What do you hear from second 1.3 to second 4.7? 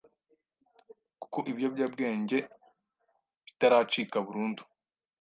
ibiyobyabwenge bitaracika burundu,